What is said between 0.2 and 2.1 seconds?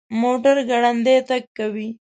موټر ګړندی تګ کوي